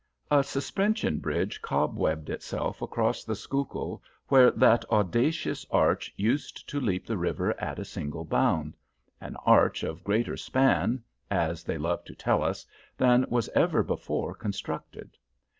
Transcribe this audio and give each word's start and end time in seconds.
A 0.31 0.43
suspension 0.43 1.19
bridge 1.19 1.61
cobwebbed 1.61 2.31
itself 2.31 2.81
across 2.81 3.23
the 3.23 3.35
Schuylkill 3.35 4.01
where 4.29 4.49
that 4.49 4.83
audacious 4.89 5.63
arch 5.69 6.11
used 6.17 6.67
to 6.69 6.79
leap 6.79 7.05
the 7.05 7.19
river 7.19 7.53
at 7.61 7.77
a 7.77 7.85
single 7.85 8.25
bound, 8.25 8.73
an 9.19 9.35
arch 9.45 9.83
of 9.83 10.03
greater 10.03 10.37
span, 10.37 11.03
as 11.29 11.63
they 11.63 11.77
loved 11.77 12.07
to 12.07 12.15
tell 12.15 12.41
us, 12.43 12.65
than 12.97 13.27
was 13.29 13.47
ever 13.49 13.83
before 13.83 14.33
constructed. 14.33 15.17